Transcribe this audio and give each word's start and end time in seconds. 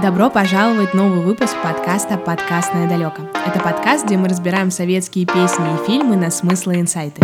Добро 0.00 0.30
пожаловать 0.30 0.90
в 0.90 0.94
новый 0.94 1.24
выпуск 1.24 1.56
подкаста 1.60 2.16
«Подкастное 2.16 2.88
далеко». 2.88 3.24
Это 3.44 3.58
подкаст, 3.58 4.06
где 4.06 4.16
мы 4.16 4.28
разбираем 4.28 4.70
советские 4.70 5.26
песни 5.26 5.66
и 5.74 5.86
фильмы 5.88 6.14
на 6.14 6.30
смыслы 6.30 6.76
и 6.76 6.80
инсайты. 6.80 7.20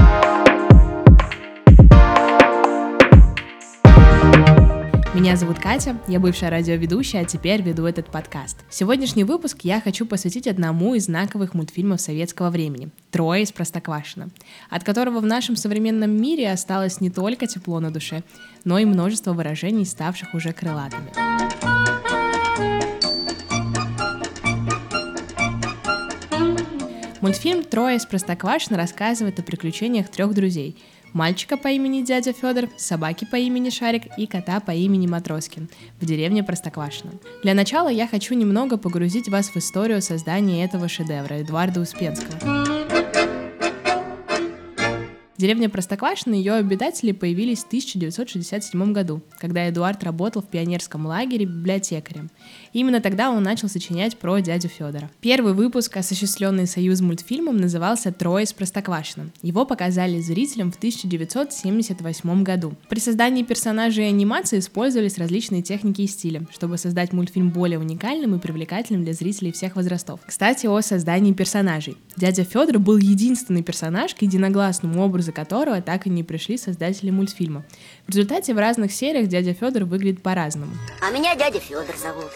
Меня 5.15 5.37
зовут 5.37 5.61
Катя, 5.61 5.97
я 6.09 6.19
бывшая 6.19 6.51
радиоведущая, 6.51 7.23
а 7.23 7.25
теперь 7.25 7.63
веду 7.63 7.87
этот 7.87 8.07
подкаст. 8.07 8.57
Сегодняшний 8.71 9.23
выпуск 9.23 9.59
я 9.63 9.81
хочу 9.81 10.05
посвятить 10.05 10.49
одному 10.49 10.97
из 10.97 11.05
знаковых 11.05 11.55
мультфильмов 11.55 12.01
советского 12.01 12.51
времени 12.51 12.89
«Трое 13.13 13.45
из 13.45 13.53
Простоквашино», 13.53 14.31
от 14.69 14.83
которого 14.83 15.21
в 15.21 15.27
нашем 15.27 15.55
современном 15.55 16.11
мире 16.11 16.51
осталось 16.51 17.01
не 17.01 17.11
только 17.11 17.47
тепло 17.47 17.79
на 17.79 17.93
душе, 17.93 18.25
но 18.65 18.79
и 18.81 18.85
множество 18.85 19.33
выражений, 19.33 19.87
ставших 19.87 20.35
уже 20.35 20.53
крылатыми. 20.53 21.13
Мультфильм 27.25 27.65
«Трое 27.65 27.97
из 27.97 28.05
Простоквашино» 28.05 28.77
рассказывает 28.77 29.39
о 29.39 29.43
приключениях 29.43 30.11
трех 30.11 30.35
друзей– 30.35 30.77
мальчика 31.15 31.57
по 31.57 31.69
имени 31.69 32.03
дядя 32.03 32.35
Федор, 32.35 32.69
собаки 32.77 33.25
по 33.25 33.37
имени 33.37 33.71
Шарик 33.71 34.03
и 34.19 34.27
кота 34.27 34.61
по 34.61 34.73
имени 34.73 35.07
Матроскин 35.07 35.71
в 35.99 36.05
деревне 36.05 36.45
Простоквашино. 36.45 37.13
Для 37.43 37.55
начала 37.55 37.89
я 37.89 38.07
хочу 38.07 38.35
немного 38.35 38.77
погрузить 38.77 39.31
вас 39.31 39.49
в 39.49 39.57
историю 39.57 40.03
создания 40.03 40.65
этого 40.65 40.87
шедевра 40.87 41.41
Эдуарда 41.41 41.81
Успенского. 41.81 42.74
Деревня 45.45 45.69
Простоквашино 45.69 46.37
и 46.37 46.39
ее 46.39 46.55
обитатели 46.55 47.13
появились 47.13 47.65
в 47.65 47.67
1967 47.67 48.93
году, 48.95 49.21
когда 49.39 49.69
Эдуард 49.69 50.03
работал 50.03 50.41
в 50.41 50.47
пионерском 50.49 51.05
лагере 51.05 51.45
библиотекарем. 51.45 52.31
Именно 52.73 53.03
тогда 53.03 53.29
он 53.29 53.43
начал 53.43 53.69
сочинять 53.69 54.17
про 54.17 54.39
дядю 54.39 54.69
Федора. 54.69 55.11
Первый 55.21 55.53
выпуск, 55.53 55.99
осуществленный 55.99 56.67
Союз 56.67 57.03
мультфильмом, 57.03 57.59
назывался 57.59 58.11
«Трое 58.11 58.47
с 58.47 58.55
Простоквашино». 58.55 59.33
Его 59.43 59.67
показали 59.67 60.19
зрителям 60.19 60.73
в 60.73 60.77
1978 60.77 62.43
году. 62.43 62.73
При 62.89 62.99
создании 62.99 63.43
персонажей 63.43 64.07
и 64.07 64.09
анимации 64.09 64.61
использовались 64.61 65.19
различные 65.19 65.61
техники 65.61 66.01
и 66.01 66.07
стили, 66.07 66.47
чтобы 66.55 66.79
создать 66.79 67.13
мультфильм 67.13 67.51
более 67.51 67.79
уникальным 67.79 68.35
и 68.35 68.39
привлекательным 68.39 69.05
для 69.05 69.13
зрителей 69.13 69.53
всех 69.53 69.77
возрастов. 69.77 70.21
Кстати, 70.25 70.65
о 70.65 70.81
создании 70.81 71.35
персонажей. 71.35 71.99
Дядя 72.17 72.45
Федор 72.45 72.79
был 72.79 72.97
единственный 72.97 73.63
персонаж, 73.63 74.15
к 74.15 74.23
единогласному 74.23 75.03
образу 75.03 75.34
которого 75.35 75.83
так 75.83 76.07
и 76.07 76.11
не 76.11 76.23
пришли 76.23 76.57
создатели 76.57 77.11
мультфильма. 77.11 77.65
В 78.07 78.11
результате 78.11 78.55
в 78.55 78.59
разных 78.59 78.93
сериях 78.93 79.29
дядя 79.29 79.53
Федор 79.53 79.85
выглядит 79.85 80.23
по-разному. 80.23 80.73
А 81.07 81.11
меня 81.11 81.37
дядя 81.37 81.61
Федор 81.61 81.95
зовут. 82.01 82.31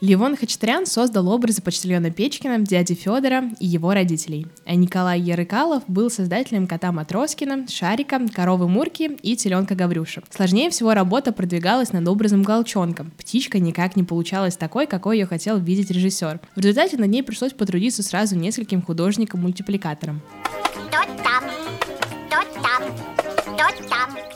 Левон 0.00 0.34
Хачатрян 0.34 0.86
создал 0.86 1.28
образы 1.28 1.60
почтальона 1.60 2.10
Печкина, 2.10 2.60
дяди 2.60 2.94
Федора 2.94 3.50
и 3.60 3.66
его 3.66 3.92
родителей. 3.92 4.46
А 4.64 4.74
Николай 4.74 5.20
Ярыкалов 5.20 5.82
был 5.88 6.08
создателем 6.08 6.66
кота 6.66 6.90
Матроскина, 6.90 7.68
Шарика, 7.68 8.18
коровы 8.34 8.66
Мурки 8.66 9.18
и 9.22 9.36
теленка 9.36 9.74
Гаврюша. 9.74 10.22
Сложнее 10.30 10.70
всего 10.70 10.94
работа 10.94 11.32
продвигалась 11.32 11.92
над 11.92 12.08
образом 12.08 12.42
Голчонка. 12.42 13.04
Птичка 13.18 13.58
никак 13.58 13.94
не 13.94 14.02
получалась 14.02 14.56
такой, 14.56 14.86
какой 14.86 15.18
ее 15.18 15.26
хотел 15.26 15.58
видеть 15.58 15.90
режиссер. 15.90 16.40
В 16.56 16.60
результате 16.60 16.96
над 16.96 17.10
ней 17.10 17.22
пришлось 17.22 17.52
потрудиться 17.52 18.02
сразу 18.02 18.36
нескольким 18.36 18.80
художникам-мультипликаторам. 18.80 20.22
Кто 23.60 23.84
там? 23.90 24.29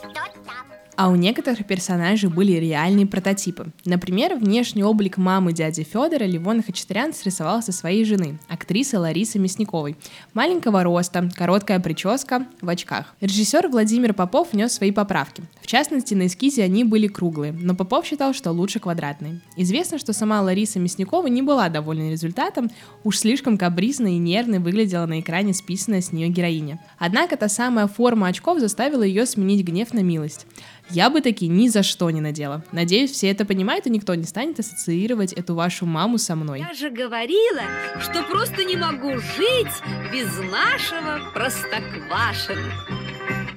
А 0.97 1.09
у 1.09 1.15
некоторых 1.15 1.67
персонажей 1.67 2.29
были 2.29 2.53
реальные 2.53 3.05
прототипы. 3.05 3.67
Например, 3.83 4.35
внешний 4.35 4.83
облик 4.83 5.17
мамы 5.17 5.51
дяди 5.51 5.83
Федора 5.83 6.23
Ливон 6.23 6.63
Хачатрян 6.63 7.13
срисовал 7.13 7.61
со 7.61 7.73
своей 7.73 8.05
жены, 8.05 8.39
актрисы 8.47 8.97
Ларисы 8.97 9.37
Мясниковой. 9.37 9.97
Маленького 10.33 10.83
роста, 10.83 11.29
короткая 11.35 11.81
прическа, 11.81 12.45
в 12.61 12.69
очках. 12.69 13.13
Режиссер 13.19 13.67
Владимир 13.67 14.13
Попов 14.13 14.53
внес 14.53 14.71
свои 14.71 14.91
поправки. 14.91 15.43
В 15.61 15.67
частности, 15.67 16.13
на 16.13 16.27
эскизе 16.27 16.63
они 16.63 16.85
были 16.85 17.07
круглые, 17.07 17.51
но 17.51 17.75
Попов 17.75 18.05
считал, 18.05 18.33
что 18.33 18.51
лучше 18.51 18.79
квадратные. 18.79 19.41
Известно, 19.57 19.97
что 19.97 20.13
сама 20.13 20.41
Лариса 20.41 20.79
Мясникова 20.79 21.27
не 21.27 21.41
была 21.41 21.67
довольна 21.67 22.09
результатом, 22.09 22.71
уж 23.03 23.17
слишком 23.19 23.57
капризно 23.57 24.07
и 24.07 24.17
нервно 24.17 24.61
выглядела 24.61 25.05
на 25.05 25.19
экране 25.19 25.53
списанная 25.53 26.01
с 26.01 26.13
нее 26.13 26.29
героиня. 26.29 26.79
Однако 26.97 27.35
та 27.35 27.49
самая 27.49 27.87
форма 27.87 28.27
очков 28.27 28.59
заставила 28.59 29.03
ее 29.03 29.25
сменить 29.25 29.65
гнев 29.65 29.93
на 29.93 29.99
милость. 29.99 30.45
Я 30.89 31.09
бы 31.09 31.21
таки 31.21 31.47
ни 31.47 31.67
за 31.67 31.83
что 31.83 32.09
не 32.11 32.21
надела. 32.21 32.63
Надеюсь, 32.71 33.11
все 33.11 33.29
это 33.29 33.45
понимают, 33.45 33.87
и 33.87 33.89
никто 33.89 34.15
не 34.15 34.23
станет 34.23 34.59
ассоциировать 34.59 35.33
эту 35.33 35.55
вашу 35.55 35.85
маму 35.85 36.17
со 36.17 36.35
мной. 36.35 36.59
Я 36.59 36.73
же 36.73 36.89
говорила, 36.89 37.63
что 37.99 38.23
просто 38.23 38.63
не 38.63 38.77
могу 38.77 39.17
жить 39.17 39.73
без 40.11 40.27
нашего 40.51 41.19
простоквашина. 41.33 42.71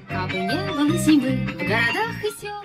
Кабы 0.08 0.38
не 0.38 0.68
было 0.68 0.98
зимы 0.98 1.46
в 1.46 1.58
городах 1.58 2.24
и 2.24 2.40
селах. 2.40 2.64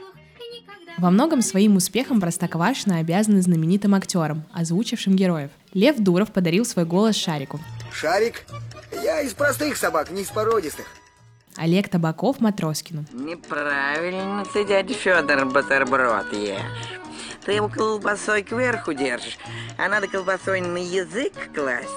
Во 0.97 1.11
многом 1.11 1.41
своим 1.41 1.75
успехом 1.75 2.21
Простоквашино 2.21 2.99
обязаны 2.99 3.41
знаменитым 3.41 3.93
актерам, 3.95 4.45
озвучившим 4.53 5.15
героев. 5.15 5.49
Лев 5.73 5.97
Дуров 5.97 6.31
подарил 6.31 6.63
свой 6.63 6.85
голос 6.85 7.17
Шарику. 7.17 7.59
Шарик? 7.91 8.45
Я 9.03 9.21
из 9.21 9.33
простых 9.33 9.75
собак, 9.75 10.11
не 10.11 10.21
из 10.21 10.29
породистых. 10.29 10.85
Олег 11.57 11.89
Табаков 11.89 12.39
Матроскину. 12.39 13.05
Неправильно 13.13 14.43
ты, 14.51 14.65
дядя 14.65 14.93
Федор, 14.93 15.45
бутерброд 15.45 16.31
ешь. 16.33 16.99
Ты 17.45 17.51
его 17.51 17.67
колбасой 17.67 18.41
кверху 18.41 18.93
держишь, 18.93 19.37
а 19.77 19.89
надо 19.89 20.07
колбасой 20.07 20.61
на 20.61 20.77
язык 20.77 21.33
класть. 21.53 21.89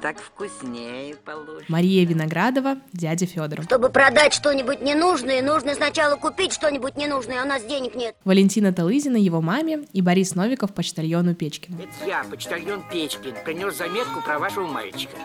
Так 0.00 0.18
вкуснее 0.18 1.14
получится. 1.16 1.66
Мария 1.68 2.06
Виноградова, 2.06 2.78
дядя 2.94 3.26
Федор. 3.26 3.64
Чтобы 3.64 3.90
продать 3.90 4.32
что-нибудь 4.32 4.80
ненужное, 4.80 5.42
нужно 5.42 5.74
сначала 5.74 6.16
купить 6.16 6.54
что-нибудь 6.54 6.96
ненужное, 6.96 7.42
а 7.42 7.44
у 7.44 7.48
нас 7.48 7.62
денег 7.64 7.94
нет. 7.94 8.16
Валентина 8.24 8.72
Талызина 8.72 9.18
его 9.18 9.42
маме 9.42 9.84
и 9.92 10.00
Борис 10.00 10.34
Новиков 10.34 10.72
почтальону 10.72 11.34
Печкину. 11.34 11.76
Это 11.82 12.08
я, 12.08 12.24
почтальон 12.24 12.82
Печкин, 12.90 13.34
принес 13.44 13.76
заметку 13.76 14.22
про 14.22 14.38
вашего 14.38 14.66
мальчика. 14.66 15.16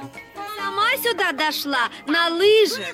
Сама 0.58 0.90
сюда 0.98 1.32
дошла 1.32 1.88
на 2.06 2.28
лыжах. 2.36 2.86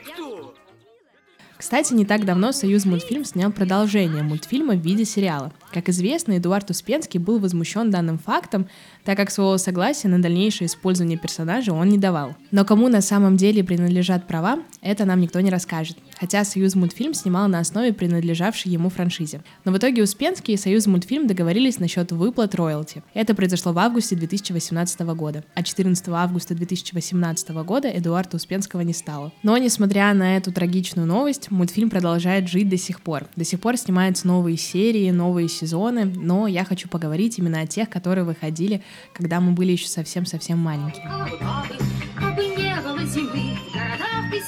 Кстати, 1.58 1.94
не 1.94 2.06
так 2.06 2.26
давно 2.26 2.52
Союз 2.52 2.86
мультфильм 2.86 3.26
снял 3.26 3.52
продолжение 3.52 4.24
мультфильма 4.24 4.74
в 4.74 4.80
виде 4.80 5.06
сериала. 5.06 5.52
Как 5.76 5.90
известно, 5.90 6.38
Эдуард 6.38 6.70
Успенский 6.70 7.20
был 7.20 7.38
возмущен 7.38 7.92
данным 7.92 8.18
фактом, 8.18 8.70
так 9.04 9.18
как 9.18 9.30
своего 9.30 9.58
согласия 9.58 10.08
на 10.08 10.22
дальнейшее 10.22 10.68
использование 10.68 11.18
персонажа 11.18 11.74
он 11.74 11.90
не 11.90 11.98
давал. 11.98 12.34
Но 12.52 12.64
кому 12.64 12.88
на 12.88 13.02
самом 13.02 13.36
деле 13.36 13.62
принадлежат 13.62 14.26
права, 14.26 14.60
это 14.82 15.04
нам 15.04 15.20
никто 15.20 15.42
не 15.42 15.50
расскажет. 15.50 15.98
Хотя 16.18 16.46
Союз 16.46 16.76
мультфильм 16.76 17.14
снимал 17.14 17.50
на 17.50 17.60
основе 17.60 17.92
принадлежавшей 17.92 18.72
ему 18.72 18.88
франшизе. 18.90 19.42
Но 19.66 19.74
в 19.74 19.78
итоге 19.78 20.02
Успенский 20.02 20.54
и 20.54 20.58
Союз 20.58 20.88
мультфильм 20.88 21.28
договорились 21.28 21.78
насчет 21.78 22.14
выплат 22.14 22.56
роялти. 22.56 23.04
Это 23.14 23.36
произошло 23.36 23.74
в 23.74 23.78
августе 23.78 24.16
2018 24.16 25.02
года. 25.02 25.44
А 25.56 25.62
14 25.62 26.08
августа 26.08 26.56
2018 26.56 27.50
года 27.66 27.90
Эдуарда 27.90 28.38
Успенского 28.38 28.80
не 28.80 28.94
стало. 28.94 29.34
Но 29.44 29.58
несмотря 29.58 30.14
на 30.14 30.38
эту 30.38 30.54
трагичную 30.54 31.06
новость, 31.06 31.52
мультфильм 31.52 31.90
продолжает 31.90 32.48
жить 32.48 32.70
до 32.70 32.78
сих 32.78 33.02
пор. 33.02 33.28
До 33.36 33.44
сих 33.44 33.60
пор 33.60 33.76
снимаются 33.76 34.26
новые 34.26 34.56
серии, 34.56 35.12
новые 35.12 35.50
сезоны, 35.50 35.65
но 36.04 36.48
я 36.48 36.64
хочу 36.64 36.88
поговорить 36.88 37.40
именно 37.40 37.62
о 37.62 37.68
тех, 37.68 37.90
которые 37.90 38.24
выходили, 38.24 38.82
когда 39.14 39.40
мы 39.40 39.52
были 39.52 39.72
еще 39.74 39.88
совсем-совсем 39.88 40.58
маленькие. 40.60 41.06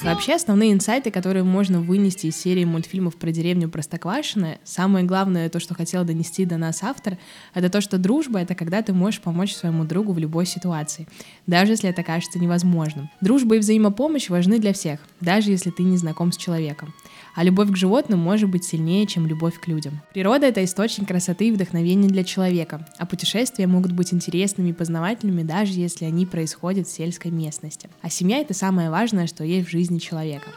Вообще, 0.02 0.34
основные 0.34 0.72
инсайты, 0.72 1.10
которые 1.10 1.42
можно 1.42 1.80
вынести 1.80 2.26
из 2.26 2.36
серии 2.36 2.64
мультфильмов 2.64 3.16
про 3.16 3.30
деревню 3.30 3.68
Простоквашино, 3.68 4.58
самое 4.64 5.04
главное, 5.04 5.48
то, 5.48 5.58
что 5.60 5.74
хотел 5.74 6.04
донести 6.04 6.44
до 6.44 6.56
нас 6.56 6.82
автор, 6.82 7.18
это 7.52 7.68
то, 7.68 7.80
что 7.80 7.98
дружба— 7.98 8.38
это 8.40 8.54
когда 8.54 8.82
ты 8.82 8.92
можешь 8.92 9.20
помочь 9.20 9.54
своему 9.54 9.84
другу 9.84 10.12
в 10.12 10.18
любой 10.18 10.46
ситуации, 10.46 11.08
даже 11.46 11.72
если 11.72 11.90
это 11.90 12.02
кажется 12.02 12.38
невозможным. 12.38 13.10
Дружба 13.20 13.56
и 13.56 13.58
взаимопомощь 13.58 14.28
важны 14.28 14.58
для 14.58 14.72
всех, 14.72 15.00
даже 15.20 15.50
если 15.50 15.70
ты 15.70 15.82
не 15.82 15.96
знаком 15.96 16.32
с 16.32 16.36
человеком. 16.36 16.94
А 17.34 17.44
любовь 17.44 17.70
к 17.70 17.76
животным 17.76 18.18
может 18.18 18.48
быть 18.48 18.64
сильнее, 18.64 19.06
чем 19.06 19.26
любовь 19.26 19.60
к 19.60 19.68
людям. 19.68 20.00
Природа— 20.12 20.46
это 20.48 20.64
источник 20.64 21.08
красоты 21.08 21.48
и 21.48 21.52
вдохновения 21.52 22.08
для 22.08 22.24
человека, 22.24 22.86
а 22.98 23.06
путешествия 23.06 23.66
могут 23.66 23.92
быть 23.92 24.12
интересными 24.12 24.70
и 24.70 24.72
познавательными, 24.72 25.42
даже 25.42 25.72
если 25.72 26.04
они 26.04 26.26
происходят 26.26 26.88
в 26.88 26.90
сельской 26.90 27.30
местности. 27.30 27.88
А 28.02 28.10
семья— 28.10 28.38
это 28.40 28.54
самое 28.54 28.90
важное, 28.90 29.26
что 29.26 29.44
есть 29.44 29.68
в 29.68 29.70
жизни 29.70 29.98
человека. 29.98 30.48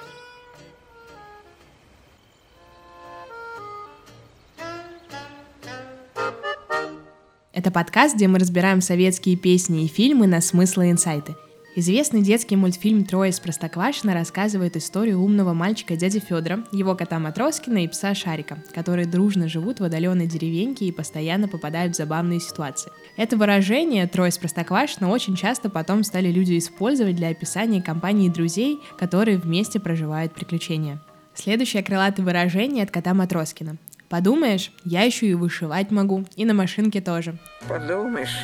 Это 7.54 7.70
подкаст, 7.70 8.16
где 8.16 8.28
мы 8.28 8.40
разбираем 8.40 8.82
советские 8.82 9.36
песни 9.36 9.84
и 9.84 9.88
фильмы 9.88 10.26
на 10.26 10.42
смыслы 10.42 10.88
и 10.88 10.92
инсайты. 10.92 11.36
Известный 11.74 12.22
детский 12.22 12.58
мультфильм 12.58 13.06
«Трое 13.06 13.30
из 13.30 13.40
Простоквашино» 13.40 14.14
рассказывает 14.14 14.76
историю 14.76 15.22
умного 15.22 15.54
мальчика 15.54 15.96
дяди 15.96 16.20
Федора, 16.20 16.66
его 16.74 16.96
кота 16.96 17.18
Матроскина 17.18 17.86
и 17.86 17.88
пса 17.88 18.14
Шарика, 18.14 18.62
которые 18.74 19.08
дружно 19.08 19.48
живут 19.48 19.80
в 19.80 19.86
отдаленной 19.86 20.28
деревеньке 20.28 20.84
и 20.84 20.92
постоянно 20.92 21.48
попадают 21.48 21.94
в 21.94 21.98
забавные 21.98 22.42
ситуации. 22.42 22.92
Это 23.16 23.38
выражение 23.38 24.06
«Трое 24.06 24.32
из 24.32 24.38
Простоквашино» 24.38 25.10
очень 25.10 25.38
часто 25.38 25.70
потом 25.70 26.04
стали 26.04 26.30
люди 26.30 26.58
использовать 26.58 27.16
для 27.16 27.30
описания 27.30 27.82
компании 27.82 28.28
друзей, 28.28 28.82
которые 28.98 29.38
вместе 29.38 29.80
проживают 29.80 30.34
приключения. 30.34 31.02
Следующее 31.34 31.84
крылатое 31.84 32.26
выражение 32.26 32.84
от 32.84 32.92
кота 32.92 33.14
Матроскина. 33.14 33.78
Подумаешь, 34.10 34.74
я 34.84 35.04
еще 35.04 35.28
и 35.28 35.36
вышивать 35.36 35.90
могу, 35.90 36.26
и 36.36 36.44
на 36.44 36.54
машинке 36.54 37.00
тоже. 37.00 37.40
Подумаешь, 37.70 38.36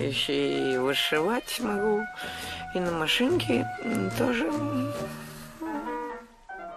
еще 0.00 0.74
и 0.74 0.78
вышивать 0.78 1.60
могу, 1.60 2.02
и 2.74 2.80
на 2.80 2.92
машинке 2.92 3.66
тоже. 4.16 4.50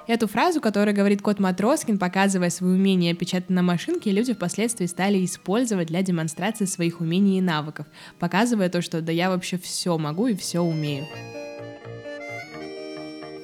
Эту 0.07 0.27
фразу, 0.27 0.59
которую 0.59 0.95
говорит 0.95 1.21
кот 1.21 1.39
Матроскин, 1.39 1.97
показывая 1.97 2.49
свои 2.49 2.71
умения 2.71 3.13
печатать 3.13 3.49
на 3.49 3.61
машинке, 3.61 4.11
люди 4.11 4.33
впоследствии 4.33 4.85
стали 4.85 5.23
использовать 5.23 5.87
для 5.87 6.01
демонстрации 6.01 6.65
своих 6.65 6.99
умений 6.99 7.37
и 7.37 7.41
навыков, 7.41 7.85
показывая 8.19 8.69
то, 8.69 8.81
что 8.81 9.01
да 9.01 9.11
я 9.11 9.29
вообще 9.29 9.57
все 9.57 9.97
могу 9.97 10.27
и 10.27 10.35
все 10.35 10.59
умею. 10.59 11.05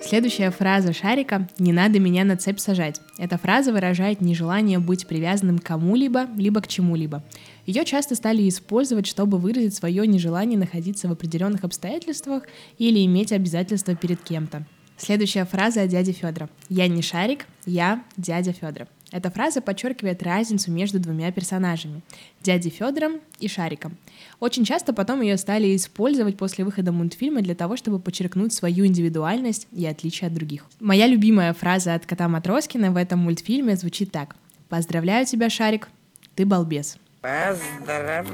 Следующая 0.07 0.51
фраза 0.51 0.93
Шарика 0.93 1.49
«Не 1.59 1.73
надо 1.73 1.99
меня 1.99 2.23
на 2.23 2.37
цепь 2.37 2.59
сажать». 2.59 3.01
Эта 3.17 3.37
фраза 3.37 3.73
выражает 3.73 4.21
нежелание 4.21 4.79
быть 4.79 5.05
привязанным 5.05 5.59
к 5.59 5.65
кому-либо, 5.65 6.27
либо 6.37 6.61
к 6.61 6.69
чему-либо. 6.69 7.25
Ее 7.65 7.83
часто 7.83 8.15
стали 8.15 8.47
использовать, 8.47 9.05
чтобы 9.05 9.37
выразить 9.37 9.75
свое 9.75 10.07
нежелание 10.07 10.57
находиться 10.57 11.09
в 11.09 11.11
определенных 11.11 11.65
обстоятельствах 11.65 12.43
или 12.77 13.05
иметь 13.05 13.33
обязательства 13.33 13.95
перед 13.95 14.21
кем-то. 14.21 14.65
Следующая 14.95 15.43
фраза 15.43 15.81
от 15.81 15.89
дяди 15.89 16.13
Федора. 16.13 16.49
«Я 16.69 16.87
не 16.87 17.01
Шарик, 17.01 17.45
я 17.65 18.01
дядя 18.15 18.53
Федора». 18.53 18.87
Эта 19.11 19.31
фраза 19.31 19.61
подчеркивает 19.61 20.21
разницу 20.21 20.71
между 20.71 20.99
двумя 20.99 21.31
персонажами– 21.31 22.01
дядей 22.41 22.69
Федором 22.69 23.21
и 23.39 23.47
Шариком. 23.47 23.97
Очень 24.39 24.65
часто 24.65 24.93
потом 24.93 25.21
ее 25.21 25.37
стали 25.37 25.75
использовать 25.75 26.37
после 26.37 26.65
выхода 26.65 26.91
мультфильма 26.91 27.41
для 27.41 27.55
того, 27.55 27.77
чтобы 27.77 27.99
подчеркнуть 27.99 28.53
свою 28.53 28.85
индивидуальность 28.85 29.67
и 29.71 29.85
отличие 29.85 30.27
от 30.27 30.33
других. 30.33 30.65
Моя 30.79 31.07
любимая 31.07 31.53
фраза 31.53 31.93
от 31.93 32.05
кота 32.05 32.27
Матроскина 32.27 32.91
в 32.91 32.97
этом 32.97 33.19
мультфильме 33.19 33.75
звучит 33.77 34.11
так. 34.11 34.35
«Поздравляю 34.67 35.25
тебя, 35.25 35.49
Шарик, 35.49 35.87
ты 36.35 36.45
балбес». 36.45 36.97
Поздравляю 37.21 38.25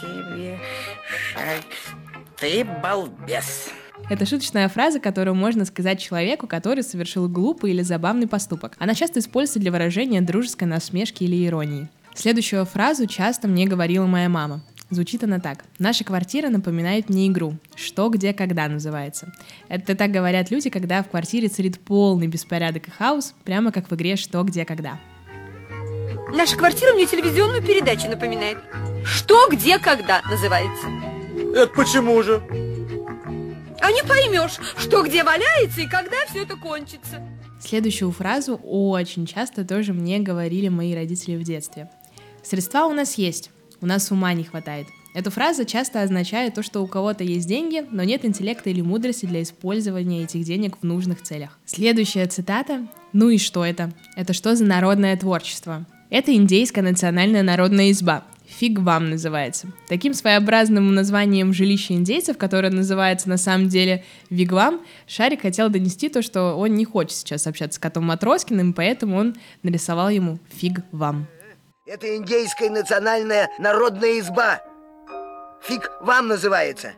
тебя, 0.00 0.58
Шарик, 1.34 1.64
ты 2.38 2.64
балбес. 2.64 3.68
Это 4.10 4.26
шуточная 4.26 4.68
фраза, 4.68 5.00
которую 5.00 5.34
можно 5.34 5.64
сказать 5.64 6.00
человеку, 6.00 6.46
который 6.46 6.82
совершил 6.82 7.28
глупый 7.28 7.70
или 7.70 7.82
забавный 7.82 8.26
поступок. 8.26 8.76
Она 8.78 8.94
часто 8.94 9.20
используется 9.20 9.60
для 9.60 9.72
выражения 9.72 10.20
дружеской 10.20 10.68
насмешки 10.68 11.24
или 11.24 11.46
иронии. 11.46 11.88
Следующую 12.14 12.64
фразу 12.66 13.06
часто 13.06 13.48
мне 13.48 13.66
говорила 13.66 14.06
моя 14.06 14.28
мама. 14.28 14.62
Звучит 14.90 15.24
она 15.24 15.40
так. 15.40 15.64
Наша 15.78 16.04
квартира 16.04 16.50
напоминает 16.50 17.08
мне 17.08 17.26
игру. 17.28 17.56
Что, 17.74 18.10
где, 18.10 18.34
когда 18.34 18.68
называется. 18.68 19.32
Это 19.68 19.94
так 19.96 20.10
говорят 20.10 20.50
люди, 20.50 20.68
когда 20.68 21.02
в 21.02 21.08
квартире 21.08 21.48
царит 21.48 21.80
полный 21.80 22.26
беспорядок 22.26 22.88
и 22.88 22.90
хаос, 22.90 23.34
прямо 23.44 23.72
как 23.72 23.90
в 23.90 23.94
игре 23.94 24.16
«Что, 24.16 24.42
где, 24.42 24.66
когда». 24.66 25.00
Наша 26.34 26.56
квартира 26.56 26.92
мне 26.92 27.06
телевизионную 27.06 27.62
передачу 27.62 28.08
напоминает. 28.08 28.58
Что, 29.04 29.48
где, 29.50 29.78
когда 29.78 30.20
называется. 30.30 30.86
Это 31.54 31.72
почему 31.74 32.22
же? 32.22 32.42
А 33.82 33.90
не 33.90 34.02
поймешь, 34.02 34.58
что 34.78 35.02
где 35.02 35.24
валяется 35.24 35.80
и 35.80 35.88
когда 35.88 36.24
все 36.30 36.44
это 36.44 36.56
кончится. 36.56 37.20
Следующую 37.60 38.12
фразу 38.12 38.54
очень 38.54 39.26
часто 39.26 39.64
тоже 39.64 39.92
мне 39.92 40.20
говорили 40.20 40.68
мои 40.68 40.94
родители 40.94 41.36
в 41.36 41.42
детстве. 41.42 41.90
Средства 42.44 42.86
у 42.86 42.92
нас 42.92 43.14
есть, 43.18 43.50
у 43.80 43.86
нас 43.86 44.10
ума 44.12 44.32
не 44.34 44.44
хватает. 44.44 44.86
Эта 45.14 45.30
фраза 45.30 45.64
часто 45.64 46.02
означает 46.02 46.54
то, 46.54 46.62
что 46.62 46.80
у 46.80 46.86
кого-то 46.86 47.22
есть 47.24 47.46
деньги, 47.46 47.84
но 47.90 48.02
нет 48.04 48.24
интеллекта 48.24 48.70
или 48.70 48.80
мудрости 48.80 49.26
для 49.26 49.42
использования 49.42 50.22
этих 50.22 50.44
денег 50.44 50.78
в 50.80 50.84
нужных 50.84 51.22
целях. 51.22 51.58
Следующая 51.66 52.26
цитата. 52.26 52.86
Ну 53.12 53.28
и 53.28 53.38
что 53.38 53.64
это? 53.64 53.92
Это 54.16 54.32
что 54.32 54.54
за 54.54 54.64
народное 54.64 55.16
творчество? 55.16 55.84
Это 56.08 56.34
индейская 56.34 56.82
национальная 56.82 57.42
народная 57.42 57.90
изба. 57.90 58.24
Фиг 58.58 58.78
вам 58.78 59.10
называется. 59.10 59.68
Таким 59.88 60.14
своеобразным 60.14 60.94
названием 60.94 61.52
жилища 61.52 61.94
индейцев, 61.94 62.36
которое 62.36 62.70
называется 62.70 63.28
на 63.28 63.38
самом 63.38 63.68
деле 63.68 64.04
Вигвам, 64.30 64.82
Шарик 65.06 65.42
хотел 65.42 65.68
донести 65.70 66.08
то, 66.08 66.22
что 66.22 66.54
он 66.54 66.74
не 66.74 66.84
хочет 66.84 67.12
сейчас 67.12 67.46
общаться 67.46 67.76
с 67.76 67.78
котом 67.78 68.04
Матроскиным, 68.04 68.74
поэтому 68.74 69.16
он 69.16 69.36
нарисовал 69.62 70.10
ему 70.10 70.38
Фиг 70.50 70.80
вам. 70.92 71.26
Это 71.86 72.16
индейская 72.16 72.70
национальная 72.70 73.48
народная 73.58 74.20
изба. 74.20 74.62
Фиг 75.62 75.90
вам 76.02 76.28
называется. 76.28 76.92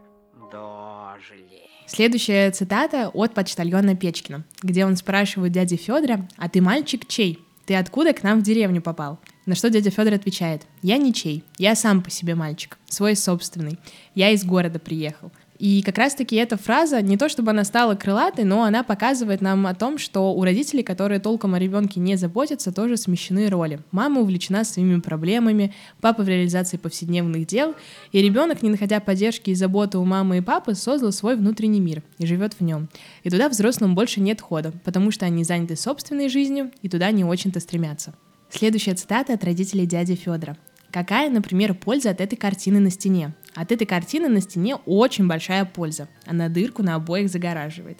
Дожили. 0.52 1.62
Следующая 1.86 2.50
цитата 2.50 3.10
от 3.12 3.34
почтальона 3.34 3.94
Печкина, 3.94 4.44
где 4.62 4.84
он 4.84 4.96
спрашивает 4.96 5.52
дяди 5.52 5.76
Федора, 5.76 6.28
а 6.36 6.48
ты 6.48 6.60
мальчик 6.60 7.06
чей? 7.06 7.38
Ты 7.66 7.76
откуда 7.76 8.12
к 8.12 8.22
нам 8.22 8.40
в 8.40 8.42
деревню 8.42 8.82
попал? 8.82 9.18
На 9.46 9.54
что 9.54 9.68
дядя 9.68 9.90
Федор 9.90 10.14
отвечает, 10.14 10.62
я 10.80 10.96
ничей, 10.96 11.44
я 11.58 11.74
сам 11.74 12.02
по 12.02 12.10
себе 12.10 12.34
мальчик, 12.34 12.78
свой 12.86 13.14
собственный, 13.14 13.78
я 14.14 14.30
из 14.30 14.42
города 14.44 14.78
приехал. 14.78 15.30
И 15.58 15.82
как 15.82 15.98
раз-таки 15.98 16.34
эта 16.36 16.56
фраза, 16.56 17.00
не 17.00 17.16
то 17.16 17.28
чтобы 17.28 17.50
она 17.50 17.62
стала 17.64 17.94
крылатой, 17.94 18.44
но 18.44 18.64
она 18.64 18.82
показывает 18.82 19.40
нам 19.40 19.66
о 19.66 19.74
том, 19.74 19.98
что 19.98 20.32
у 20.34 20.42
родителей, 20.42 20.82
которые 20.82 21.20
толком 21.20 21.54
о 21.54 21.58
ребенке 21.58 22.00
не 22.00 22.16
заботятся, 22.16 22.72
тоже 22.72 22.96
смещены 22.96 23.48
роли. 23.48 23.80
Мама 23.92 24.20
увлечена 24.20 24.64
своими 24.64 24.98
проблемами, 25.00 25.72
папа 26.00 26.22
в 26.22 26.28
реализации 26.28 26.76
повседневных 26.76 27.46
дел, 27.46 27.74
и 28.10 28.20
ребенок, 28.20 28.62
не 28.62 28.70
находя 28.70 28.98
поддержки 28.98 29.50
и 29.50 29.54
заботы 29.54 29.98
у 29.98 30.04
мамы 30.04 30.38
и 30.38 30.40
папы, 30.40 30.74
создал 30.74 31.12
свой 31.12 31.36
внутренний 31.36 31.80
мир 31.80 32.02
и 32.18 32.26
живет 32.26 32.54
в 32.54 32.60
нем. 32.62 32.88
И 33.22 33.30
туда 33.30 33.48
взрослым 33.48 33.94
больше 33.94 34.20
нет 34.20 34.40
хода, 34.40 34.72
потому 34.84 35.10
что 35.12 35.26
они 35.26 35.44
заняты 35.44 35.76
собственной 35.76 36.28
жизнью 36.28 36.72
и 36.82 36.88
туда 36.88 37.10
не 37.12 37.24
очень-то 37.24 37.60
стремятся. 37.60 38.14
Следующая 38.56 38.94
цитата 38.94 39.34
от 39.34 39.42
родителей 39.42 39.84
дяди 39.84 40.14
Федора. 40.14 40.56
Какая, 40.92 41.28
например, 41.28 41.74
польза 41.74 42.10
от 42.10 42.20
этой 42.20 42.36
картины 42.36 42.78
на 42.78 42.88
стене? 42.88 43.34
От 43.52 43.72
этой 43.72 43.84
картины 43.84 44.28
на 44.28 44.40
стене 44.40 44.76
очень 44.86 45.26
большая 45.26 45.64
польза. 45.64 46.08
Она 46.24 46.48
дырку 46.48 46.84
на 46.84 46.94
обоих 46.94 47.28
загораживает. 47.30 47.98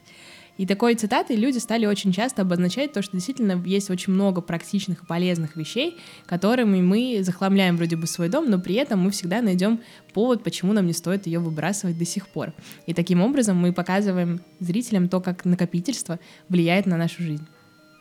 И 0.56 0.64
такой 0.64 0.94
цитатой 0.94 1.34
люди 1.34 1.58
стали 1.58 1.86
очень 1.86 2.12
часто 2.12 2.42
обозначать 2.42 2.92
то, 2.92 3.02
что 3.02 3.16
действительно 3.16 3.60
есть 3.66 3.90
очень 3.90 4.12
много 4.12 4.42
практичных 4.42 5.02
и 5.02 5.06
полезных 5.06 5.56
вещей, 5.56 5.98
которыми 6.24 6.80
мы 6.80 7.18
захламляем 7.23 7.76
вроде 7.76 7.96
бы 7.96 8.06
свой 8.06 8.28
дом, 8.28 8.49
но 8.49 8.61
при 8.61 8.76
этом 8.76 9.00
мы 9.00 9.11
всегда 9.11 9.42
найдем 9.42 9.80
повод, 10.12 10.44
почему 10.44 10.73
нам 10.73 10.87
не 10.87 10.92
стоит 10.92 11.26
ее 11.26 11.40
выбрасывать 11.40 11.99
до 11.99 12.04
сих 12.04 12.28
пор. 12.28 12.52
И 12.87 12.94
таким 12.94 13.23
образом 13.23 13.56
мы 13.56 13.73
показываем 13.73 14.40
зрителям 14.61 15.08
то, 15.08 15.20
как 15.20 15.44
накопительство 15.44 16.20
влияет 16.49 16.87
на 16.87 16.96
нашу 16.96 17.25
жизнь. 17.25 17.44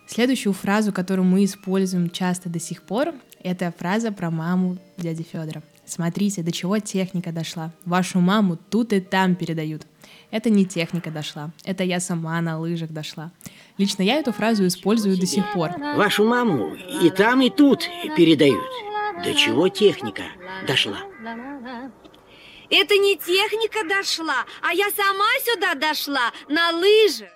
Следующую 0.08 0.54
фразу, 0.54 0.92
которую 0.92 1.26
мы 1.26 1.46
используем 1.46 2.10
часто 2.10 2.50
до 2.50 2.60
сих 2.60 2.84
пор, 2.84 3.14
это 3.42 3.74
фраза 3.78 4.12
про 4.12 4.30
маму 4.30 4.78
дяди 4.98 5.24
Федора. 5.24 5.64
Смотрите, 5.86 6.44
до 6.44 6.52
чего 6.52 6.80
техника 6.80 7.32
дошла. 7.32 7.72
Вашу 7.86 8.20
маму 8.20 8.58
тут 8.70 8.94
и 8.94 9.00
там 9.00 9.36
передают. 9.36 9.86
Это 10.32 10.50
не 10.50 10.66
техника 10.66 11.12
дошла, 11.12 11.52
это 11.64 11.84
я 11.84 12.00
сама 12.00 12.42
на 12.42 12.60
лыжах 12.60 12.90
дошла. 12.92 13.32
Лично 13.78 14.02
я 14.02 14.16
эту 14.16 14.32
фразу 14.32 14.66
использую 14.66 15.18
до 15.18 15.26
сих 15.26 15.52
пор. 15.54 15.72
Вашу 15.78 16.26
маму 16.26 16.76
и 16.76 17.10
там, 17.10 17.42
и 17.42 17.50
тут 17.50 17.88
передают. 18.16 18.64
До 19.24 19.34
чего 19.34 19.70
техника 19.70 20.24
дошла? 20.68 20.98
Это 22.70 22.96
не 22.98 23.16
техника 23.16 23.88
дошла, 23.88 24.46
а 24.62 24.74
я 24.74 24.90
сама 24.90 25.30
сюда 25.46 25.76
дошла 25.76 26.32
на 26.50 26.72
лыжах. 26.72 27.30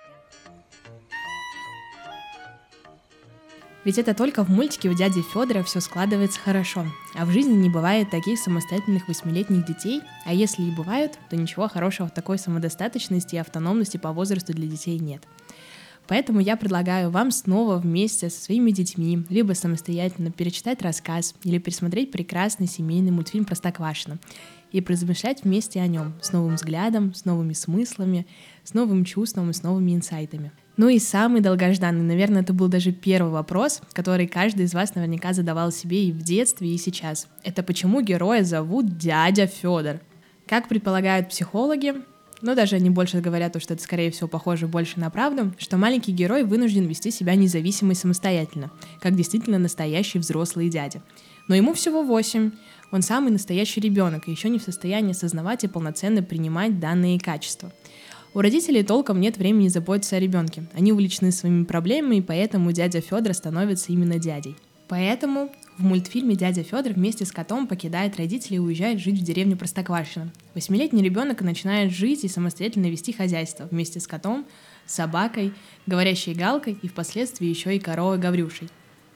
Ведь 3.84 3.96
это 3.96 4.12
только 4.12 4.44
в 4.44 4.50
мультике 4.50 4.88
у 4.90 4.94
дяди 4.94 5.22
Федора 5.22 5.62
все 5.62 5.80
складывается 5.80 6.40
хорошо, 6.40 6.84
а 7.14 7.24
в 7.24 7.30
жизни 7.30 7.54
не 7.54 7.70
бывает 7.70 8.10
таких 8.10 8.38
самостоятельных 8.38 9.08
восьмилетних 9.08 9.64
детей, 9.64 10.02
а 10.26 10.34
если 10.34 10.62
и 10.62 10.70
бывают, 10.70 11.18
то 11.30 11.36
ничего 11.36 11.68
хорошего 11.68 12.08
в 12.08 12.14
такой 12.14 12.38
самодостаточности 12.38 13.36
и 13.36 13.38
автономности 13.38 13.96
по 13.96 14.12
возрасту 14.12 14.52
для 14.52 14.66
детей 14.66 14.98
нет. 14.98 15.22
Поэтому 16.08 16.40
я 16.40 16.56
предлагаю 16.56 17.10
вам 17.10 17.30
снова 17.30 17.76
вместе 17.76 18.30
со 18.30 18.42
своими 18.42 18.70
детьми, 18.70 19.24
либо 19.28 19.52
самостоятельно 19.52 20.32
перечитать 20.32 20.80
рассказ 20.80 21.34
или 21.44 21.58
пересмотреть 21.58 22.10
прекрасный 22.10 22.66
семейный 22.66 23.10
мультфильм 23.10 23.44
«Простоквашино» 23.44 24.18
и 24.72 24.80
размышлять 24.80 25.44
вместе 25.44 25.80
о 25.80 25.86
нем 25.86 26.14
с 26.22 26.32
новым 26.32 26.56
взглядом, 26.56 27.14
с 27.14 27.26
новыми 27.26 27.52
смыслами, 27.52 28.26
с 28.64 28.72
новым 28.72 29.04
чувством 29.04 29.50
и 29.50 29.52
с 29.52 29.62
новыми 29.62 29.94
инсайтами. 29.94 30.50
Ну 30.78 30.88
и 30.88 31.00
самый 31.00 31.40
долгожданный, 31.40 32.04
наверное, 32.04 32.42
это 32.42 32.52
был 32.52 32.68
даже 32.68 32.92
первый 32.92 33.32
вопрос, 33.32 33.82
который 33.92 34.28
каждый 34.28 34.64
из 34.64 34.74
вас 34.74 34.94
наверняка 34.94 35.32
задавал 35.32 35.72
себе 35.72 36.04
и 36.04 36.12
в 36.12 36.22
детстве, 36.22 36.72
и 36.72 36.78
сейчас. 36.78 37.26
Это 37.42 37.64
почему 37.64 38.00
героя 38.00 38.44
зовут 38.44 38.96
дядя 38.96 39.48
Федор? 39.48 40.00
Как 40.46 40.68
предполагают 40.68 41.30
психологи, 41.30 41.94
но 42.42 42.54
даже 42.54 42.76
они 42.76 42.90
больше 42.90 43.20
говорят, 43.20 43.60
что 43.60 43.74
это, 43.74 43.82
скорее 43.82 44.12
всего, 44.12 44.28
похоже 44.28 44.68
больше 44.68 45.00
на 45.00 45.10
правду, 45.10 45.52
что 45.58 45.78
маленький 45.78 46.12
герой 46.12 46.44
вынужден 46.44 46.86
вести 46.86 47.10
себя 47.10 47.34
независимо 47.34 47.90
и 47.90 47.96
самостоятельно, 47.96 48.70
как 49.00 49.16
действительно 49.16 49.58
настоящий 49.58 50.20
взрослый 50.20 50.68
дядя. 50.68 51.02
Но 51.48 51.56
ему 51.56 51.74
всего 51.74 52.04
8, 52.04 52.52
он 52.92 53.02
самый 53.02 53.32
настоящий 53.32 53.80
ребенок 53.80 54.28
и 54.28 54.30
еще 54.30 54.48
не 54.48 54.60
в 54.60 54.62
состоянии 54.62 55.10
осознавать 55.10 55.64
и 55.64 55.68
полноценно 55.68 56.22
принимать 56.22 56.78
данные 56.78 57.18
качества. 57.18 57.72
У 58.34 58.40
родителей 58.40 58.82
толком 58.82 59.20
нет 59.20 59.38
времени 59.38 59.68
заботиться 59.68 60.16
о 60.16 60.20
ребенке. 60.20 60.64
Они 60.74 60.92
увлечены 60.92 61.32
своими 61.32 61.64
проблемами, 61.64 62.16
и 62.16 62.22
поэтому 62.22 62.72
дядя 62.72 63.00
Федор 63.00 63.32
становится 63.32 63.90
именно 63.90 64.18
дядей. 64.18 64.54
Поэтому 64.86 65.50
в 65.78 65.84
мультфильме 65.84 66.34
дядя 66.34 66.62
Федор 66.62 66.92
вместе 66.92 67.24
с 67.24 67.32
котом 67.32 67.66
покидает 67.66 68.16
родителей 68.16 68.56
и 68.56 68.60
уезжает 68.60 69.00
жить 69.00 69.20
в 69.20 69.24
деревню 69.24 69.56
Простоквашино. 69.56 70.32
Восьмилетний 70.54 71.02
ребенок 71.02 71.40
начинает 71.40 71.92
жить 71.92 72.24
и 72.24 72.28
самостоятельно 72.28 72.86
вести 72.86 73.12
хозяйство 73.12 73.68
вместе 73.70 73.98
с 74.00 74.06
котом, 74.06 74.46
собакой, 74.86 75.52
говорящей 75.86 76.34
галкой 76.34 76.78
и 76.82 76.88
впоследствии 76.88 77.46
еще 77.46 77.76
и 77.76 77.80
коровой 77.80 78.18
Гаврюшей. 78.18 78.68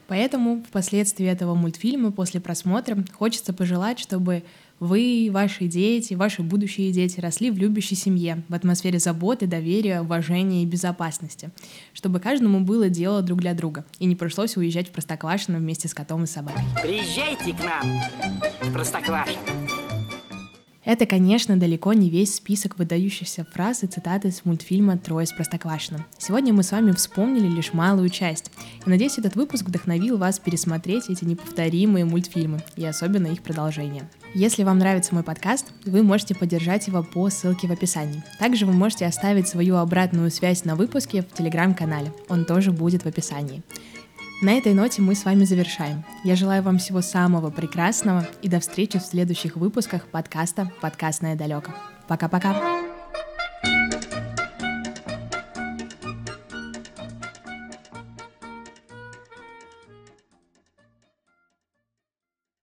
Поэтому 0.07 0.63
впоследствии 0.67 1.25
этого 1.25 1.55
мультфильма 1.55 2.11
после 2.11 2.39
просмотра 2.39 3.03
хочется 3.13 3.53
пожелать, 3.53 3.99
чтобы 3.99 4.43
вы, 4.79 5.29
ваши 5.31 5.67
дети, 5.67 6.13
ваши 6.13 6.41
будущие 6.41 6.91
дети 6.91 7.19
росли 7.19 7.51
в 7.51 7.57
любящей 7.57 7.95
семье, 7.95 8.43
в 8.49 8.53
атмосфере 8.53 8.99
заботы, 8.99 9.47
доверия, 9.47 10.01
уважения 10.01 10.63
и 10.63 10.65
безопасности, 10.65 11.51
чтобы 11.93 12.19
каждому 12.19 12.61
было 12.61 12.89
дело 12.89 13.21
друг 13.21 13.39
для 13.39 13.53
друга, 13.53 13.85
и 13.99 14.05
не 14.05 14.15
пришлось 14.15 14.57
уезжать 14.57 14.89
в 14.89 14.91
Простоквашино 14.91 15.59
вместе 15.59 15.87
с 15.87 15.93
котом 15.93 16.23
и 16.23 16.27
собакой. 16.27 16.63
Приезжайте 16.81 17.53
к 17.53 17.63
нам 17.63 18.01
в 18.61 18.73
Простоквашино. 18.73 19.39
Это, 20.85 21.05
конечно, 21.05 21.57
далеко 21.57 21.93
не 21.93 22.09
весь 22.09 22.35
список 22.35 22.77
выдающихся 22.77 23.45
фраз 23.45 23.83
и 23.83 23.87
цитат 23.87 24.25
из 24.25 24.43
мультфильма 24.43 24.97
«Трое 24.97 25.25
с 25.25 25.31
Простоквашино». 25.31 26.05
Сегодня 26.17 26.53
мы 26.53 26.61
с 26.63 26.73
вами 26.73 26.91
вспомнили 26.91 27.47
лишь 27.47 27.71
малую 27.71 28.09
часть. 28.09 28.51
И 28.85 28.89
надеюсь, 28.89 29.17
этот 29.17 29.35
выпуск 29.35 29.65
вдохновил 29.65 30.17
вас 30.17 30.39
пересмотреть 30.39 31.09
эти 31.09 31.23
неповторимые 31.23 32.03
мультфильмы, 32.03 32.61
и 32.75 32.83
особенно 32.83 33.27
их 33.27 33.43
продолжение. 33.43 34.09
Если 34.35 34.63
вам 34.63 34.79
нравится 34.79 35.13
мой 35.13 35.23
подкаст, 35.23 35.67
вы 35.85 36.01
можете 36.01 36.33
поддержать 36.33 36.87
его 36.87 37.03
по 37.03 37.29
ссылке 37.29 37.67
в 37.67 37.71
описании. 37.71 38.23
Также 38.39 38.65
вы 38.65 38.73
можете 38.73 39.05
оставить 39.05 39.47
свою 39.47 39.75
обратную 39.75 40.31
связь 40.31 40.65
на 40.65 40.75
выпуске 40.75 41.21
в 41.21 41.37
телеграм-канале. 41.37 42.11
Он 42.29 42.43
тоже 42.43 42.71
будет 42.71 43.03
в 43.03 43.05
описании. 43.05 43.61
На 44.41 44.53
этой 44.53 44.73
ноте 44.73 45.03
мы 45.03 45.13
с 45.13 45.23
вами 45.23 45.45
завершаем. 45.45 46.03
Я 46.23 46.35
желаю 46.35 46.63
вам 46.63 46.79
всего 46.79 47.01
самого 47.01 47.51
прекрасного 47.51 48.27
и 48.41 48.49
до 48.49 48.59
встречи 48.59 48.97
в 48.97 49.03
следующих 49.03 49.55
выпусках 49.55 50.07
подкаста 50.07 50.71
«Подкастное 50.81 51.35
далеко». 51.35 51.71
Пока-пока! 52.07 52.82